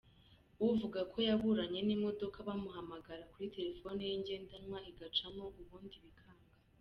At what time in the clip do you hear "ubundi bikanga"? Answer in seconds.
5.61-6.49